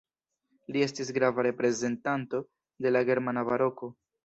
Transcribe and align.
Li 0.71 0.81
estis 0.85 1.11
grava 1.17 1.45
reprezentanto 1.49 2.41
de 2.87 2.95
la 2.97 3.05
germana 3.13 3.47
Baroko. 3.53 3.95